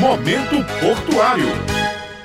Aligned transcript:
Momento 0.00 0.62
Portuário. 0.80 1.75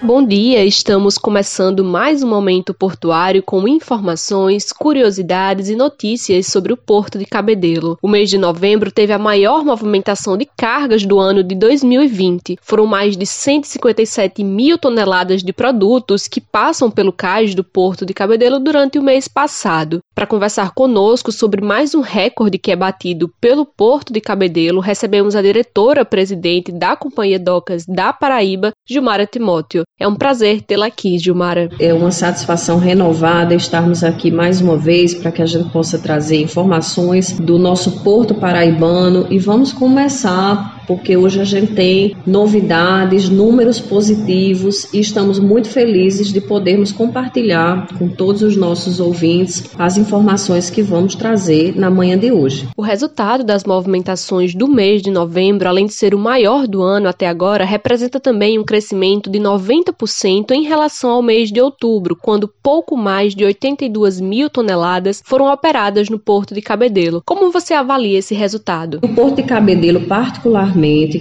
Bom 0.04 0.26
dia, 0.26 0.66
estamos 0.66 1.16
começando 1.16 1.84
mais 1.84 2.24
um 2.24 2.28
momento 2.28 2.74
portuário 2.74 3.44
com 3.44 3.68
informações, 3.68 4.72
curiosidades 4.74 5.70
e 5.70 5.76
notícias 5.76 6.48
sobre 6.48 6.74
o 6.74 6.78
Porto 6.78 7.20
de 7.20 7.26
Cabedelo. 7.28 8.00
O 8.02 8.08
mês 8.08 8.28
de 8.28 8.36
novembro 8.36 8.92
teve 8.92 9.14
a 9.14 9.20
maior 9.20 9.64
movimentação 9.64 10.36
de 10.36 10.50
cargas 10.58 11.06
do 11.06 11.20
ano 11.20 11.44
de 11.44 11.54
2020. 11.54 12.58
Foram 12.64 12.88
mais 12.88 13.16
de 13.16 13.28
157 13.28 14.44
mil 14.44 14.76
toneladas 14.76 15.44
de 15.44 15.54
produtos 15.54 16.28
que 16.28 16.42
passam 16.42 16.90
pelo 16.90 17.14
cais 17.14 17.54
do 17.54 17.64
Porto 17.64 18.04
de 18.04 18.12
Cabedelo 18.12 18.60
durante 18.60 18.98
o 18.98 19.04
mês 19.04 19.28
passado. 19.28 20.00
Para 20.16 20.26
conversar 20.26 20.72
conosco 20.72 21.32
sobre 21.32 21.62
mais 21.62 21.94
um 21.94 22.02
recorde 22.02 22.58
que 22.58 22.72
é 22.72 22.76
batido 22.76 23.32
pelo 23.40 23.68
Porto 23.68 24.12
de 24.12 24.20
Cabedelo, 24.20 24.82
recebemos 24.82 25.36
a 25.36 25.44
diretora-presidente 25.44 26.72
da 26.72 26.96
Companhia 26.96 27.38
Docas 27.38 27.86
da 27.86 28.12
Paraíba, 28.12 28.72
Gilmara 28.90 29.28
Timóteo. 29.28 29.84
É 30.02 30.08
um 30.08 30.16
prazer 30.16 30.64
tê-la 30.64 30.88
aqui, 30.88 31.20
Gilmara. 31.20 31.70
É 31.80 31.94
uma 31.94 32.10
satisfação 32.10 32.80
renovada 32.80 33.54
estarmos 33.54 34.04
aqui 34.04 34.32
mais 34.32 34.60
uma 34.60 34.76
vez 34.76 35.14
para 35.14 35.32
que 35.32 35.44
a 35.44 35.46
gente 35.46 35.70
possa 35.70 36.00
trazer 36.00 36.42
informações 36.42 37.40
do 37.40 37.60
nosso 37.60 38.04
Porto 38.04 38.34
Paraibano 38.34 39.28
e 39.30 39.38
vamos 39.38 39.72
começar 39.72 40.71
porque 40.88 41.16
hoje 41.16 41.40
a 41.40 41.44
gente 41.44 41.74
tem 41.74 42.16
novidades, 42.26 43.30
números 43.30 43.80
positivos 43.80 44.94
e 44.94 45.00
estamos 45.00 45.40
muito 45.40 45.70
felizes 45.70 46.32
de 46.32 46.42
podermos 46.42 46.92
compartilhar 46.92 47.88
com 47.98 48.08
todos 48.08 48.42
os 48.42 48.56
nossos 48.56 49.00
ouvintes 49.00 49.70
as 49.78 49.98
informações 49.98 50.70
que 50.70 50.82
vamos 50.82 51.16
trazer 51.16 51.76
na 51.78 51.90
manhã 51.90 52.18
de 52.18 52.32
hoje. 52.32 52.68
O 52.76 52.82
resultado 52.82 53.44
das 53.44 53.64
movimentações 53.64 54.54
do 54.54 54.68
mês 54.68 55.02
de 55.02 55.12
novembro, 55.12 55.68
além 55.68 55.86
de 55.86 55.94
ser 55.94 56.14
o 56.14 56.20
maior 56.20 56.68
do 56.68 56.82
ano 56.82 57.08
até 57.08 57.28
agora, 57.28 57.66
representa 57.66 58.20
também 58.20 58.60
um 58.60 58.64
crescimento 58.64 59.30
de 59.30 59.40
90% 59.40 60.52
em 60.52 60.64
relação 60.64 61.12
ao 61.12 61.22
mês 61.22 61.52
de 61.52 61.62
outubro, 61.62 62.16
quando 62.16 62.48
pouco 62.48 62.98
mais 62.98 63.36
de 63.36 63.46
82 63.46 64.20
mil 64.20 64.50
toneladas 64.50 65.22
foram 65.26 65.52
operadas 65.52 66.10
no 66.10 66.20
Porto 66.20 66.54
de 66.54 66.62
Cabedelo. 66.62 67.22
Como 67.26 67.52
você 67.52 67.74
avalia 67.74 68.20
esse 68.20 68.34
resultado? 68.34 69.00
O 69.02 69.10
Porto 69.10 69.38
de 69.38 69.44
Cabedelo, 69.44 70.02
particularmente, 70.02 70.71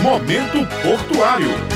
Momento 0.00 0.58
Portuário. 0.82 1.73